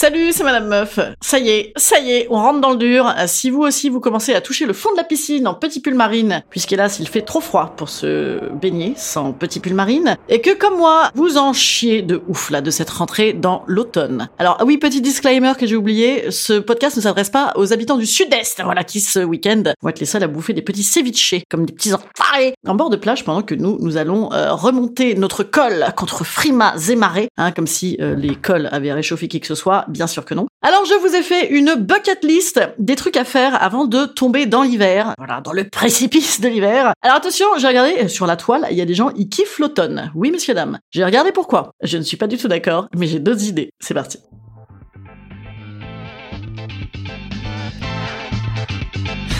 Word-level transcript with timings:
Salut, 0.00 0.30
c'est 0.30 0.44
Madame 0.44 0.68
Meuf. 0.68 1.00
Ça 1.20 1.40
y 1.40 1.48
est, 1.48 1.72
ça 1.74 1.98
y 1.98 2.12
est, 2.12 2.28
on 2.30 2.36
rentre 2.36 2.60
dans 2.60 2.70
le 2.70 2.76
dur. 2.76 3.12
Si 3.26 3.50
vous 3.50 3.62
aussi 3.62 3.88
vous 3.88 3.98
commencez 3.98 4.32
à 4.32 4.40
toucher 4.40 4.64
le 4.64 4.72
fond 4.72 4.92
de 4.92 4.96
la 4.96 5.02
piscine 5.02 5.48
en 5.48 5.54
petit 5.54 5.80
pull 5.80 5.96
marine, 5.96 6.44
puisqu'hélas 6.50 6.98
il 7.00 7.08
fait 7.08 7.22
trop 7.22 7.40
froid 7.40 7.74
pour 7.76 7.88
se 7.88 8.38
baigner 8.54 8.92
sans 8.96 9.32
petit 9.32 9.58
pull 9.58 9.74
marine, 9.74 10.16
et 10.28 10.40
que 10.40 10.56
comme 10.56 10.76
moi, 10.76 11.10
vous 11.16 11.36
en 11.36 11.52
chiez 11.52 12.02
de 12.02 12.22
ouf 12.28 12.50
là 12.50 12.60
de 12.60 12.70
cette 12.70 12.90
rentrée 12.90 13.32
dans 13.32 13.64
l'automne. 13.66 14.28
Alors 14.38 14.62
oui, 14.64 14.78
petit 14.78 15.00
disclaimer 15.00 15.54
que 15.58 15.66
j'ai 15.66 15.74
oublié, 15.74 16.30
ce 16.30 16.60
podcast 16.60 16.96
ne 16.96 17.02
s'adresse 17.02 17.30
pas 17.30 17.52
aux 17.56 17.72
habitants 17.72 17.96
du 17.96 18.06
sud-est, 18.06 18.62
voilà, 18.62 18.84
qui 18.84 19.00
ce 19.00 19.18
week-end 19.18 19.64
vont 19.82 19.88
être 19.88 19.98
les 19.98 20.06
seuls 20.06 20.22
à 20.22 20.28
bouffer 20.28 20.52
des 20.52 20.62
petits 20.62 20.84
ceviches 20.84 21.42
comme 21.50 21.66
des 21.66 21.72
petits 21.72 21.92
enfoirés 21.92 22.54
en 22.68 22.76
bord 22.76 22.90
de 22.90 22.96
plage 22.96 23.24
pendant 23.24 23.42
que 23.42 23.56
nous, 23.56 23.78
nous 23.80 23.96
allons 23.96 24.32
euh, 24.32 24.52
remonter 24.52 25.16
notre 25.16 25.42
col 25.42 25.86
contre 25.96 26.22
frimas 26.22 26.88
et 26.88 26.94
marées, 26.94 27.30
hein, 27.36 27.50
comme 27.50 27.66
si 27.66 27.96
euh, 28.00 28.14
les 28.14 28.36
cols 28.36 28.68
avaient 28.70 28.92
réchauffé 28.92 29.26
qui 29.26 29.40
que 29.40 29.48
ce 29.48 29.56
soit 29.56 29.86
Bien 29.88 30.06
sûr 30.06 30.24
que 30.24 30.34
non. 30.34 30.46
Alors 30.62 30.84
je 30.84 30.94
vous 30.94 31.14
ai 31.14 31.22
fait 31.22 31.48
une 31.50 31.74
bucket 31.74 32.24
list 32.24 32.60
des 32.78 32.96
trucs 32.96 33.16
à 33.16 33.24
faire 33.24 33.62
avant 33.62 33.86
de 33.86 34.04
tomber 34.06 34.46
dans 34.46 34.62
l'hiver. 34.62 35.14
Voilà, 35.18 35.40
dans 35.40 35.52
le 35.52 35.68
précipice 35.68 36.40
de 36.40 36.48
l'hiver. 36.48 36.92
Alors 37.02 37.16
attention, 37.16 37.46
j'ai 37.58 37.68
regardé 37.68 37.94
euh, 38.00 38.08
sur 38.08 38.26
la 38.26 38.36
toile, 38.36 38.66
il 38.70 38.76
y 38.76 38.80
a 38.80 38.84
des 38.84 38.94
gens, 38.94 39.10
ils 39.16 39.28
kiffent 39.28 39.58
l'automne. 39.58 40.10
Oui, 40.14 40.30
messieurs, 40.30 40.54
dames. 40.54 40.78
J'ai 40.90 41.04
regardé 41.04 41.32
pourquoi. 41.32 41.70
Je 41.82 41.98
ne 41.98 42.02
suis 42.02 42.16
pas 42.16 42.26
du 42.26 42.36
tout 42.36 42.48
d'accord, 42.48 42.88
mais 42.96 43.06
j'ai 43.06 43.18
d'autres 43.18 43.44
idées. 43.44 43.70
C'est 43.80 43.94
parti. 43.94 44.18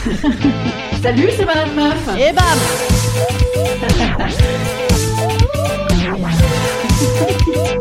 Salut, 1.02 1.28
c'est 1.36 1.44
Madame 1.44 1.74
Meuf. 1.74 2.08
Et 2.18 2.32
bam 2.32 2.58
Et 7.54 7.77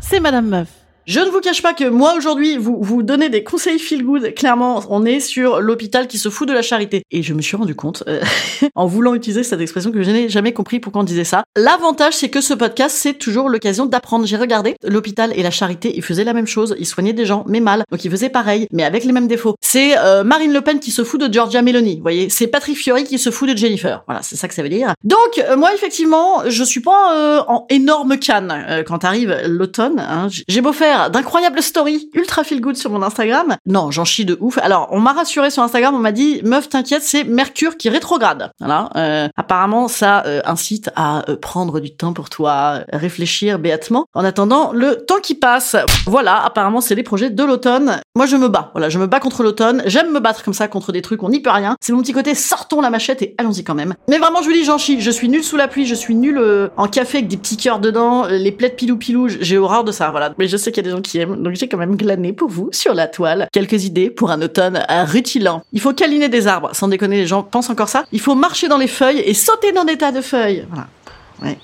C'est 0.00 0.20
Madame 0.20 0.48
Meuf. 0.48 0.83
Je 1.06 1.20
ne 1.20 1.28
vous 1.28 1.40
cache 1.40 1.60
pas 1.60 1.74
que 1.74 1.84
moi 1.84 2.14
aujourd'hui, 2.16 2.56
vous 2.56 2.78
vous 2.80 3.02
donnez 3.02 3.28
des 3.28 3.44
conseils 3.44 3.78
feel 3.78 4.02
good. 4.02 4.32
Clairement, 4.34 4.82
on 4.88 5.04
est 5.04 5.20
sur 5.20 5.60
l'hôpital 5.60 6.06
qui 6.06 6.16
se 6.16 6.30
fout 6.30 6.48
de 6.48 6.54
la 6.54 6.62
charité. 6.62 7.02
Et 7.10 7.22
je 7.22 7.34
me 7.34 7.42
suis 7.42 7.58
rendu 7.58 7.74
compte, 7.74 8.04
euh, 8.08 8.22
en 8.74 8.86
voulant 8.86 9.14
utiliser 9.14 9.42
cette 9.42 9.60
expression 9.60 9.92
que 9.92 10.02
je 10.02 10.10
n'ai 10.10 10.30
jamais 10.30 10.54
compris 10.54 10.80
pourquoi 10.80 11.02
on 11.02 11.04
disait 11.04 11.24
ça. 11.24 11.44
L'avantage, 11.56 12.14
c'est 12.14 12.30
que 12.30 12.40
ce 12.40 12.54
podcast, 12.54 12.96
c'est 12.98 13.12
toujours 13.12 13.50
l'occasion 13.50 13.84
d'apprendre. 13.84 14.24
J'ai 14.24 14.38
regardé 14.38 14.76
l'hôpital 14.82 15.34
et 15.36 15.42
la 15.42 15.50
charité, 15.50 15.94
ils 15.94 16.02
faisaient 16.02 16.24
la 16.24 16.32
même 16.32 16.46
chose. 16.46 16.74
Ils 16.78 16.86
soignaient 16.86 17.12
des 17.12 17.26
gens, 17.26 17.44
mais 17.48 17.60
mal. 17.60 17.84
Donc 17.90 18.02
ils 18.02 18.10
faisaient 18.10 18.30
pareil, 18.30 18.66
mais 18.72 18.82
avec 18.82 19.04
les 19.04 19.12
mêmes 19.12 19.28
défauts. 19.28 19.56
C'est 19.60 19.98
euh, 19.98 20.24
Marine 20.24 20.54
Le 20.54 20.62
Pen 20.62 20.80
qui 20.80 20.90
se 20.90 21.04
fout 21.04 21.20
de 21.20 21.30
Georgia 21.30 21.60
Meloni. 21.60 21.96
Vous 21.96 22.02
voyez, 22.02 22.30
c'est 22.30 22.46
Patrick 22.46 22.78
Fiori 22.78 23.04
qui 23.04 23.18
se 23.18 23.30
fout 23.30 23.50
de 23.50 23.54
Jennifer. 23.54 24.04
Voilà, 24.06 24.22
c'est 24.22 24.36
ça 24.36 24.48
que 24.48 24.54
ça 24.54 24.62
veut 24.62 24.70
dire. 24.70 24.94
Donc 25.04 25.38
euh, 25.38 25.58
moi, 25.58 25.74
effectivement, 25.74 26.44
je 26.46 26.64
suis 26.64 26.80
pas 26.80 27.44
en 27.46 27.66
énorme 27.68 28.16
canne 28.16 28.82
quand 28.86 29.04
arrive 29.04 29.36
l'automne. 29.46 29.98
Hein. 29.98 30.28
J'ai 30.48 30.62
beau 30.62 30.72
faire 30.72 30.93
d'incroyables 31.10 31.62
stories 31.62 32.10
ultra 32.14 32.44
feel 32.44 32.60
good 32.60 32.76
sur 32.76 32.90
mon 32.90 33.02
Instagram. 33.02 33.56
Non, 33.66 33.90
j'en 33.90 34.04
chie 34.04 34.24
de 34.24 34.36
ouf. 34.40 34.58
Alors, 34.58 34.88
on 34.90 35.00
m'a 35.00 35.12
rassuré 35.12 35.50
sur 35.50 35.62
Instagram, 35.62 35.94
on 35.94 35.98
m'a 35.98 36.12
dit 36.12 36.40
meuf, 36.44 36.68
t'inquiète, 36.68 37.02
c'est 37.02 37.24
Mercure 37.24 37.76
qui 37.76 37.88
rétrograde. 37.88 38.52
Voilà. 38.60 38.90
Euh, 38.96 39.28
apparemment, 39.36 39.88
ça 39.88 40.24
euh, 40.26 40.40
incite 40.44 40.90
à 40.96 41.28
euh, 41.30 41.36
prendre 41.36 41.80
du 41.80 41.94
temps 41.94 42.12
pour 42.12 42.30
toi, 42.30 42.80
réfléchir 42.92 43.58
béatement 43.58 44.06
en 44.14 44.24
attendant 44.24 44.72
le 44.72 45.04
temps 45.04 45.20
qui 45.22 45.34
passe. 45.34 45.76
Voilà. 46.06 46.44
Apparemment, 46.44 46.80
c'est 46.80 46.94
les 46.94 47.02
projets 47.02 47.30
de 47.30 47.44
l'automne. 47.44 48.00
Moi, 48.16 48.26
je 48.26 48.36
me 48.36 48.48
bats. 48.48 48.70
Voilà, 48.72 48.88
je 48.88 48.98
me 48.98 49.06
bats 49.06 49.20
contre 49.20 49.42
l'automne. 49.42 49.82
J'aime 49.86 50.12
me 50.12 50.20
battre 50.20 50.44
comme 50.44 50.54
ça 50.54 50.68
contre 50.68 50.92
des 50.92 51.02
trucs, 51.02 51.22
on 51.22 51.28
n'y 51.28 51.40
peut 51.40 51.50
rien. 51.50 51.76
C'est 51.80 51.92
mon 51.92 52.02
petit 52.02 52.12
côté. 52.12 52.34
Sortons 52.34 52.80
la 52.80 52.90
machette 52.90 53.22
et 53.22 53.34
allons-y 53.38 53.64
quand 53.64 53.74
même. 53.74 53.94
Mais 54.08 54.18
vraiment, 54.18 54.40
je 54.42 54.46
vous 54.46 54.52
dis, 54.52 54.64
j'en 54.64 54.78
chie. 54.78 55.00
Je 55.00 55.10
suis 55.10 55.28
nulle 55.28 55.44
sous 55.44 55.56
la 55.56 55.68
pluie. 55.68 55.86
Je 55.86 55.94
suis 55.94 56.14
nulle 56.14 56.70
en 56.76 56.88
café 56.88 57.18
avec 57.18 57.28
des 57.28 57.36
petits 57.36 57.56
cœurs 57.56 57.78
dedans, 57.78 58.26
les 58.26 58.52
plaies 58.52 58.70
pilou 58.70 58.96
pilou. 58.96 59.28
J'ai 59.28 59.58
horreur 59.58 59.84
de 59.84 59.92
ça. 59.92 60.10
Voilà. 60.10 60.32
Mais 60.38 60.48
je 60.48 60.56
sais 60.56 60.72
qu'il 60.72 60.83
des 60.84 60.90
gens 60.90 61.00
qui 61.00 61.18
donc 61.24 61.54
j'ai 61.54 61.68
quand 61.68 61.78
même 61.78 61.96
glané 61.96 62.32
pour 62.32 62.48
vous 62.48 62.68
sur 62.72 62.94
la 62.94 63.08
toile 63.08 63.48
quelques 63.52 63.84
idées 63.84 64.10
pour 64.10 64.30
un 64.30 64.40
automne 64.42 64.84
rutilant. 65.06 65.62
Il 65.72 65.80
faut 65.80 65.92
câliner 65.92 66.28
des 66.28 66.46
arbres, 66.46 66.70
sans 66.72 66.88
déconner, 66.88 67.16
les 67.16 67.26
gens 67.26 67.42
pensent 67.42 67.70
encore 67.70 67.88
ça. 67.88 68.04
Il 68.12 68.20
faut 68.20 68.34
marcher 68.34 68.68
dans 68.68 68.78
les 68.78 68.86
feuilles 68.86 69.20
et 69.20 69.34
sauter 69.34 69.72
dans 69.72 69.84
des 69.84 69.98
tas 69.98 70.12
de 70.12 70.20
feuilles. 70.20 70.64
Voilà. 70.68 70.86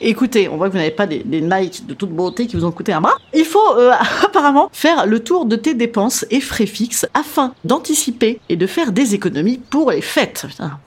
Écoutez, 0.01 0.49
on 0.49 0.57
voit 0.57 0.69
que 0.69 0.73
vous 0.73 0.79
n'avez 0.79 0.91
pas 0.91 1.07
des, 1.07 1.21
des, 1.21 1.41
Nike 1.41 1.87
de 1.87 1.95
toute 1.95 2.11
beauté 2.11 2.47
qui 2.47 2.57
vous 2.57 2.65
ont 2.65 2.71
coûté 2.71 2.93
un 2.93 3.01
bras. 3.01 3.15
Il 3.35 3.45
faut 3.45 3.77
euh, 3.77 3.93
apparemment 4.25 4.69
faire 4.73 5.07
le 5.07 5.21
tour 5.21 5.47
de 5.47 5.57
tes 5.57 5.75
dépenses 5.75 6.25
et 6.31 6.41
frais 6.41 6.67
fixes 6.67 7.07
afin 7.15 7.55
d'anticiper 7.65 8.41
et 8.49 8.57
de 8.57 8.67
faire 8.67 8.93
des 8.93 9.15
économies 9.15 9.59
pour 9.59 9.91
les 9.91 10.01
fêtes. 10.01 10.47
Putain, 10.49 10.79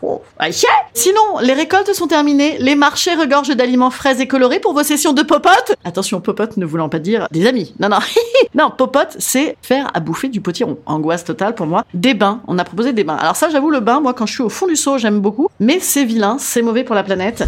Sinon, 0.93 1.39
les 1.41 1.53
récoltes 1.53 1.93
sont 1.93 2.07
terminées, 2.07 2.57
les 2.59 2.75
marchés 2.75 3.15
regorgent 3.15 3.55
d'aliments 3.55 3.89
frais 3.89 4.21
et 4.21 4.27
colorés 4.27 4.59
pour 4.59 4.73
vos 4.73 4.83
sessions 4.83 5.13
de 5.13 5.21
popote. 5.21 5.75
Attention, 5.83 6.21
popote 6.21 6.57
ne 6.57 6.65
voulant 6.65 6.89
pas 6.89 6.99
dire 6.99 7.27
des 7.31 7.47
amis. 7.47 7.73
Non, 7.79 7.89
non. 7.89 7.99
non, 8.55 8.71
popote, 8.75 9.15
c'est 9.19 9.57
faire 9.61 9.89
à 9.93 9.99
bouffer 9.99 10.29
du 10.29 10.41
potiron. 10.41 10.77
Angoisse 10.85 11.23
totale 11.23 11.55
pour 11.55 11.65
moi. 11.65 11.85
Des 11.93 12.13
bains. 12.13 12.41
On 12.47 12.57
a 12.57 12.63
proposé 12.63 12.93
des 12.93 13.03
bains. 13.03 13.15
Alors 13.15 13.35
ça, 13.35 13.49
j'avoue, 13.49 13.69
le 13.69 13.79
bain, 13.79 13.99
moi, 13.99 14.13
quand 14.13 14.25
je 14.25 14.33
suis 14.33 14.43
au 14.43 14.49
fond 14.49 14.67
du 14.67 14.75
seau, 14.75 14.97
j'aime 14.97 15.19
beaucoup. 15.19 15.47
Mais 15.59 15.79
c'est 15.79 16.05
vilain, 16.05 16.37
c'est 16.39 16.61
mauvais 16.61 16.83
pour 16.83 16.95
la 16.95 17.03
planète. 17.03 17.43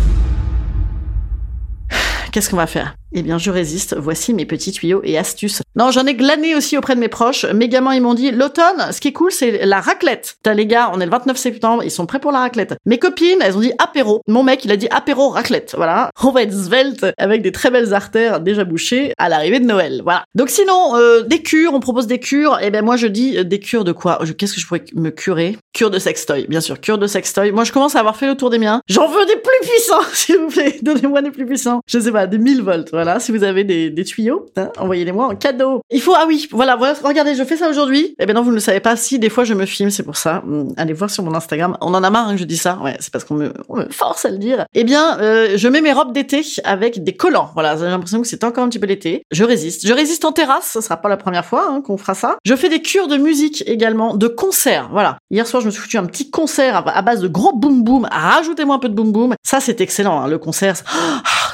Qu'est-ce 2.36 2.50
qu'on 2.50 2.58
va 2.58 2.68
faire? 2.68 2.98
Eh 3.18 3.22
bien, 3.22 3.38
je 3.38 3.50
résiste. 3.50 3.96
Voici 3.98 4.34
mes 4.34 4.46
petits 4.46 4.74
tuyaux 4.74 5.00
et 5.06 5.18
astuces. 5.18 5.62
Non, 5.78 5.90
j'en 5.90 6.06
ai 6.06 6.16
glané 6.16 6.54
aussi 6.54 6.78
auprès 6.78 6.96
de 6.96 7.00
mes 7.00 7.08
proches. 7.08 7.46
Mes 7.46 7.70
gamins, 7.70 7.94
ils 7.96 8.02
m'ont 8.02 8.14
dit, 8.14 8.30
l'automne, 8.30 8.92
ce 8.92 9.00
qui 9.00 9.08
est 9.08 9.14
cool, 9.14 9.32
c'est 9.32 9.66
la 9.66 9.80
raclette. 9.80 10.36
T'as 10.44 10.54
les 10.54 10.66
gars, 10.66 10.92
on 10.94 11.00
est 11.00 11.06
le 11.06 11.12
29 11.12 11.38
septembre, 11.38 11.84
ils 11.84 11.92
sont 11.92 12.06
prêts 12.06 12.20
pour 12.20 12.34
la 12.34 12.40
raclette. 12.40 12.76
Mes 12.86 13.00
copines, 13.00 13.40
elles 13.42 13.56
ont 13.56 13.62
dit 13.62 13.72
apéro. 13.78 14.22
Mon 14.28 14.44
mec, 14.44 14.66
il 14.66 14.72
a 14.72 14.76
dit 14.76 14.90
apéro 14.92 15.30
raclette. 15.30 15.76
Voilà. 15.78 16.10
On 16.22 16.32
va 16.32 16.44
être 16.44 16.54
svelte 16.54 17.06
avec 17.18 17.42
des 17.42 17.54
très 17.54 17.72
belles 17.72 17.94
artères 17.94 18.42
déjà 18.42 18.66
bouchées 18.66 19.14
à 19.18 19.30
l'arrivée 19.30 19.62
de 19.62 19.66
Noël. 19.66 20.02
Voilà. 20.04 20.26
Donc 20.36 20.50
sinon, 20.50 20.96
euh, 20.96 21.22
des 21.22 21.42
cures, 21.42 21.74
on 21.74 21.80
propose 21.80 22.08
des 22.08 22.20
cures. 22.20 22.58
Eh 22.62 22.70
ben, 22.70 22.84
moi, 22.84 22.98
je 22.98 23.08
dis 23.08 23.38
euh, 23.38 23.44
des 23.46 23.60
cures 23.60 23.86
de 23.86 23.94
quoi? 23.94 24.20
Qu'est-ce 24.38 24.56
que 24.56 24.60
je 24.60 24.68
pourrais 24.68 24.84
me 24.94 25.10
curer? 25.10 25.58
Cure 25.74 25.90
de 25.90 26.00
sextoy, 26.00 26.48
bien 26.50 26.60
sûr. 26.60 26.82
Cure 26.82 26.98
de 26.98 27.08
sextoy. 27.08 27.52
Moi, 27.52 27.64
je 27.64 27.72
commence 27.72 27.96
à 27.96 28.00
avoir 28.00 28.18
fait 28.18 28.28
le 28.28 28.36
tour 28.36 28.50
des 28.50 28.58
miens. 28.58 28.82
J'en 28.90 29.08
veux 29.08 29.26
des 29.26 29.38
plus 29.38 29.70
puissants, 29.70 30.04
s'il 30.14 30.38
vous 30.38 30.48
plaît. 30.48 30.80
Donnez-moi 30.82 31.22
des 31.22 31.32
plus 31.32 31.46
puissants. 31.46 31.80
Je 31.88 32.00
sais 32.00 32.12
pas, 32.12 32.28
des 32.28 32.40
1000 32.40 32.62
volts. 32.62 32.90
Voilà. 32.92 33.05
Si 33.20 33.32
vous 33.32 33.44
avez 33.44 33.64
des 33.64 34.04
tuyaux, 34.04 34.46
hein, 34.56 34.70
envoyez-les-moi 34.78 35.28
en 35.28 35.36
cadeau. 35.36 35.82
Il 35.92 36.02
faut, 36.02 36.14
ah 36.16 36.26
oui, 36.28 36.48
voilà, 36.52 36.78
regardez, 37.04 37.36
je 37.36 37.44
fais 37.44 37.58
ça 37.58 37.70
aujourd'hui. 37.70 38.16
Eh 38.20 38.26
ben 38.26 38.34
non, 38.34 38.42
vous 38.42 38.50
ne 38.50 38.56
le 38.56 38.62
savez 38.62 38.80
pas. 38.80 38.96
Si, 38.96 39.20
des 39.20 39.30
fois, 39.30 39.44
je 39.44 39.54
me 39.54 39.66
filme, 39.66 39.90
c'est 39.90 40.04
pour 40.04 40.18
ça. 40.18 40.42
Hmm, 40.46 40.70
allez 40.78 40.94
voir 40.94 41.10
sur 41.10 41.24
mon 41.24 41.34
Instagram. 41.36 41.78
On 41.82 41.94
en 41.94 42.04
a 42.04 42.10
marre 42.10 42.28
hein, 42.28 42.34
que 42.34 42.40
je 42.40 42.46
dis 42.46 42.58
ça. 42.58 42.80
Ouais, 42.84 42.96
c'est 43.00 43.12
parce 43.12 43.24
qu'on 43.24 43.36
me, 43.36 43.52
force 43.90 44.26
à 44.26 44.30
le 44.30 44.38
dire. 44.38 44.66
Eh 44.74 44.84
bien, 44.84 45.20
euh, 45.20 45.54
je 45.56 45.68
mets 45.68 45.82
mes 45.82 45.94
robes 45.94 46.14
d'été 46.14 46.42
avec 46.64 47.04
des 47.04 47.16
collants. 47.16 47.52
Voilà, 47.54 47.78
j'ai 47.78 47.86
l'impression 47.86 48.22
que 48.22 48.28
c'est 48.28 48.44
encore 48.44 48.64
un 48.64 48.70
petit 48.70 48.80
peu 48.80 48.88
l'été. 48.88 49.24
Je 49.32 49.44
résiste. 49.44 49.88
Je 49.88 49.94
résiste 49.94 50.26
en 50.26 50.32
terrasse. 50.32 50.72
Ce 50.74 50.82
sera 50.82 50.98
pas 50.98 51.10
la 51.10 51.18
première 51.18 51.46
fois 51.46 51.68
hein, 51.70 51.82
qu'on 51.82 51.98
fera 51.98 52.14
ça. 52.14 52.38
Je 52.46 52.56
fais 52.56 52.70
des 52.70 52.82
cures 52.82 53.08
de 53.08 53.18
musique 53.18 53.64
également, 53.68 54.16
de 54.16 54.28
concerts. 54.28 54.90
Voilà. 54.92 55.18
Hier 55.32 55.46
soir, 55.48 55.62
je 55.62 55.68
me 55.68 55.72
suis 55.72 55.82
foutu 55.82 55.98
un 55.98 56.06
petit 56.06 56.30
concert 56.30 56.84
à, 56.88 57.02
base 57.02 57.22
de 57.22 57.28
gros 57.28 57.54
boom 57.54 57.84
boom. 57.84 58.08
Rajoutez-moi 58.12 58.76
un 58.76 58.80
peu 58.80 58.90
de 58.90 58.96
boom 58.96 59.12
boom. 59.12 59.36
Ça, 59.44 59.60
c'est 59.60 59.82
excellent. 59.82 60.28
Le 60.28 60.38
concert, 60.38 60.76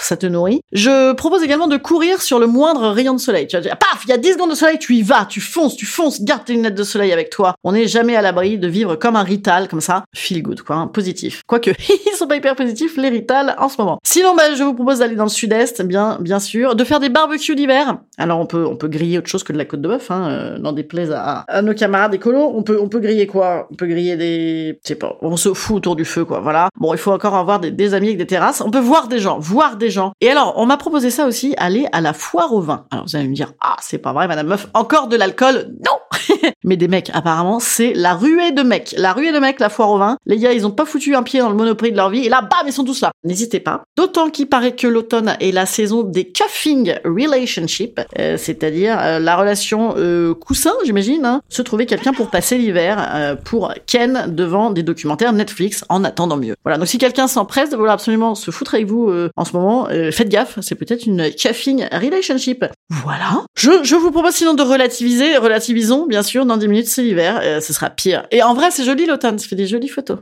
ça 0.03 0.17
te 0.17 0.25
nourrit. 0.25 0.61
Je 0.71 1.13
propose 1.13 1.43
également 1.43 1.67
de 1.67 1.77
courir 1.77 2.21
sur 2.21 2.39
le 2.39 2.47
moindre 2.47 2.89
rayon 2.89 3.13
de 3.13 3.19
soleil. 3.19 3.47
Tu 3.47 3.55
vas 3.55 3.61
dire, 3.61 3.77
paf, 3.77 4.03
il 4.05 4.09
y 4.09 4.13
a 4.13 4.17
10 4.17 4.33
secondes 4.33 4.49
de 4.49 4.55
soleil, 4.55 4.79
tu 4.79 4.95
y 4.95 5.01
vas, 5.01 5.25
tu 5.25 5.41
fonces, 5.41 5.75
tu 5.75 5.85
fonces, 5.85 6.21
garde 6.21 6.45
tes 6.45 6.53
lunettes 6.53 6.75
de 6.75 6.83
soleil 6.83 7.11
avec 7.11 7.29
toi. 7.29 7.55
On 7.63 7.71
n'est 7.71 7.87
jamais 7.87 8.15
à 8.15 8.21
l'abri 8.21 8.57
de 8.57 8.67
vivre 8.67 8.95
comme 8.95 9.15
un 9.15 9.23
rital, 9.23 9.67
comme 9.67 9.81
ça, 9.81 10.03
feel 10.15 10.41
good, 10.41 10.61
quoi, 10.61 10.75
hein, 10.75 10.87
positif. 10.87 11.41
Quoique, 11.47 11.71
ils 11.89 12.15
sont 12.17 12.27
pas 12.27 12.35
hyper 12.35 12.55
positifs, 12.55 12.97
les 12.97 13.09
rital, 13.09 13.55
en 13.57 13.69
ce 13.69 13.77
moment. 13.79 13.99
Sinon, 14.03 14.35
bah, 14.35 14.53
je 14.55 14.63
vous 14.63 14.73
propose 14.73 14.99
d'aller 14.99 15.15
dans 15.15 15.23
le 15.23 15.29
sud-est, 15.29 15.81
bien, 15.81 16.17
bien 16.19 16.39
sûr, 16.39 16.75
de 16.75 16.83
faire 16.83 16.99
des 16.99 17.09
barbecues 17.09 17.55
d'hiver. 17.55 17.97
Alors, 18.17 18.39
on 18.39 18.45
peut, 18.45 18.65
on 18.65 18.75
peut 18.75 18.87
griller 18.87 19.17
autre 19.17 19.29
chose 19.29 19.43
que 19.43 19.53
de 19.53 19.57
la 19.57 19.65
côte 19.65 19.81
de 19.81 19.87
bœuf, 19.87 20.11
hein, 20.11 20.57
euh, 20.63 20.83
plaies 20.83 21.11
à, 21.11 21.45
à, 21.47 21.61
nos 21.61 21.73
camarades 21.73 22.13
écolos. 22.13 22.51
On 22.55 22.63
peut, 22.63 22.79
on 22.81 22.89
peut 22.89 22.99
griller 22.99 23.27
quoi? 23.27 23.67
On 23.71 23.75
peut 23.75 23.87
griller 23.87 24.17
des, 24.17 24.79
je 24.83 24.87
sais 24.87 24.95
pas, 24.95 25.17
on 25.21 25.37
se 25.37 25.53
fout 25.53 25.77
autour 25.77 25.95
du 25.95 26.05
feu, 26.05 26.25
quoi, 26.25 26.39
voilà. 26.39 26.69
Bon, 26.79 26.93
il 26.93 26.97
faut 26.97 27.11
encore 27.11 27.35
avoir 27.35 27.59
des, 27.59 27.71
des 27.71 27.93
amis 27.93 28.07
avec 28.07 28.17
des 28.17 28.27
terrasses. 28.27 28.61
On 28.61 28.71
peut 28.71 28.79
voir 28.79 29.07
des 29.07 29.19
gens, 29.19 29.37
voir 29.39 29.77
des 29.77 29.90
Et 30.21 30.29
alors, 30.29 30.53
on 30.57 30.65
m'a 30.65 30.77
proposé 30.77 31.09
ça 31.09 31.25
aussi, 31.25 31.53
aller 31.57 31.87
à 31.91 32.01
la 32.01 32.13
foire 32.13 32.53
au 32.53 32.61
vin. 32.61 32.85
Alors 32.91 33.05
vous 33.05 33.15
allez 33.15 33.27
me 33.27 33.35
dire, 33.35 33.53
ah 33.61 33.77
c'est 33.81 33.97
pas 33.97 34.13
vrai, 34.13 34.27
Madame 34.27 34.47
Meuf, 34.47 34.67
encore 34.73 35.07
de 35.07 35.15
l'alcool? 35.15 35.75
Non 35.85 35.97
Mais 36.63 36.77
des 36.77 36.87
mecs, 36.87 37.09
apparemment, 37.13 37.59
c'est 37.59 37.93
la 37.93 38.13
ruée 38.13 38.51
de 38.51 38.61
mecs. 38.63 38.93
La 38.97 39.13
ruée 39.13 39.31
de 39.31 39.39
mecs, 39.39 39.59
la 39.59 39.69
foire 39.69 39.89
au 39.89 39.97
vin. 39.97 40.17
Les 40.25 40.37
gars, 40.37 40.53
ils 40.53 40.65
ont 40.65 40.71
pas 40.71 40.85
foutu 40.85 41.15
un 41.15 41.23
pied 41.23 41.39
dans 41.39 41.49
le 41.49 41.55
monoprix 41.55 41.91
de 41.91 41.97
leur 41.97 42.09
vie, 42.09 42.25
et 42.25 42.29
là, 42.29 42.41
bam, 42.41 42.61
ils 42.65 42.73
sont 42.73 42.83
tous 42.83 43.01
là. 43.01 43.11
N'hésitez 43.23 43.59
pas. 43.59 43.83
D'autant 43.97 44.29
qu'il 44.29 44.47
paraît 44.47 44.75
que 44.75 44.87
l'automne 44.87 45.35
est 45.39 45.51
la 45.51 45.65
saison 45.65 46.03
des 46.03 46.31
cuffing 46.31 46.95
relationships, 47.05 47.99
euh, 48.19 48.37
c'est-à-dire 48.37 48.97
euh, 48.99 49.19
la 49.19 49.35
relation 49.35 49.93
euh, 49.97 50.33
coussin, 50.33 50.73
j'imagine, 50.83 51.25
hein. 51.25 51.41
se 51.49 51.61
trouver 51.61 51.85
quelqu'un 51.85 52.13
pour 52.13 52.29
passer 52.29 52.57
l'hiver, 52.57 53.11
euh, 53.13 53.35
pour 53.35 53.73
Ken 53.85 54.25
devant 54.27 54.71
des 54.71 54.83
documentaires 54.83 55.33
Netflix 55.33 55.83
en 55.89 56.03
attendant 56.03 56.37
mieux. 56.37 56.55
Voilà, 56.63 56.77
donc 56.77 56.87
si 56.87 56.97
quelqu'un 56.97 57.27
s'empresse 57.27 57.69
de 57.69 57.75
vouloir 57.75 57.93
absolument 57.93 58.35
se 58.35 58.51
foutre 58.51 58.75
avec 58.75 58.87
vous 58.87 59.11
en 59.35 59.45
ce 59.45 59.53
moment, 59.53 59.87
faites 60.11 60.29
gaffe, 60.29 60.59
c'est 60.61 60.75
peut-être 60.75 61.05
une 61.05 61.29
cuffing 61.31 61.85
relationship. 61.91 62.65
Voilà. 62.91 63.45
Je, 63.55 63.95
vous 63.95 64.11
propose 64.11 64.33
sinon 64.33 64.53
de 64.53 64.61
relativiser. 64.61 65.37
Relativisons, 65.37 66.07
bien 66.07 66.23
sûr, 66.23 66.45
dans 66.45 66.57
10 66.57 66.67
minutes, 66.67 66.87
c'est 66.87 67.01
l'hiver. 67.01 67.39
Euh, 67.41 67.61
ce 67.61 67.71
sera 67.71 67.89
pire. 67.89 68.27
Et 68.31 68.43
en 68.43 68.53
vrai, 68.53 68.69
c'est 68.69 68.83
joli 68.83 69.05
l'automne. 69.05 69.39
Ça 69.39 69.47
fait 69.47 69.55
des 69.55 69.65
jolies 69.65 69.87
photos. 69.87 70.19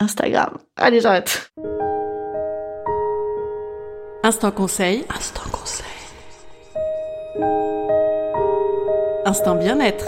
Instagram. 0.00 0.58
Allez, 0.76 1.00
j'arrête. 1.00 1.52
Instant 4.24 4.50
conseil. 4.50 5.04
Instant 5.08 5.48
conseil. 5.52 5.86
Instant 9.24 9.54
bien-être. 9.54 10.06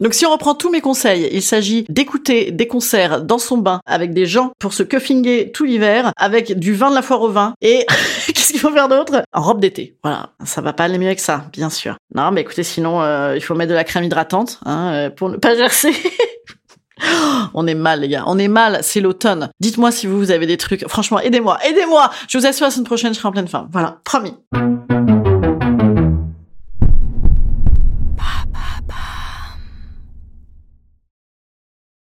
Donc 0.00 0.14
si 0.14 0.24
on 0.24 0.32
reprend 0.32 0.54
tous 0.54 0.70
mes 0.70 0.80
conseils, 0.80 1.28
il 1.30 1.42
s'agit 1.42 1.84
d'écouter 1.88 2.50
des 2.52 2.66
concerts 2.66 3.20
dans 3.22 3.38
son 3.38 3.58
bain 3.58 3.80
avec 3.84 4.14
des 4.14 4.24
gens 4.24 4.52
pour 4.58 4.72
se 4.72 4.82
cuffinger 4.82 5.52
tout 5.52 5.64
l'hiver 5.64 6.12
avec 6.16 6.58
du 6.58 6.74
vin 6.74 6.90
de 6.90 6.94
la 6.94 7.02
foire 7.02 7.20
au 7.20 7.28
vin 7.28 7.54
et 7.60 7.86
qu'est-ce 8.26 8.52
qu'il 8.52 8.60
faut 8.60 8.70
faire 8.70 8.88
d'autre? 8.88 9.22
En 9.32 9.42
robe 9.42 9.60
d'été. 9.60 9.96
Voilà, 10.02 10.30
ça 10.44 10.62
va 10.62 10.72
pas 10.72 10.84
aller 10.84 10.98
mieux 10.98 11.06
avec 11.06 11.20
ça, 11.20 11.44
bien 11.52 11.68
sûr. 11.68 11.96
Non, 12.14 12.30
mais 12.30 12.40
écoutez, 12.40 12.62
sinon 12.62 13.02
euh, 13.02 13.34
il 13.36 13.42
faut 13.42 13.54
mettre 13.54 13.70
de 13.70 13.74
la 13.74 13.84
crème 13.84 14.04
hydratante 14.04 14.58
hein, 14.64 14.92
euh, 14.92 15.10
pour 15.10 15.28
ne 15.28 15.36
pas 15.36 15.54
gercer. 15.54 15.92
On 17.54 17.66
est 17.66 17.74
mal, 17.74 18.00
les 18.00 18.08
gars. 18.08 18.24
On 18.26 18.38
est 18.38 18.48
mal. 18.48 18.80
C'est 18.82 19.00
l'automne. 19.00 19.50
Dites-moi 19.60 19.90
si 19.90 20.06
vous, 20.06 20.18
vous 20.18 20.30
avez 20.30 20.46
des 20.46 20.56
trucs. 20.56 20.86
Franchement, 20.86 21.18
aidez-moi. 21.18 21.58
Aidez-moi. 21.64 22.10
Je 22.28 22.38
vous 22.38 22.46
assure, 22.46 22.66
la 22.66 22.70
semaine 22.70 22.84
prochaine, 22.84 23.14
je 23.14 23.18
serai 23.18 23.28
en 23.28 23.32
pleine 23.32 23.48
forme. 23.48 23.68
Voilà. 23.72 24.00
Promis. 24.04 24.34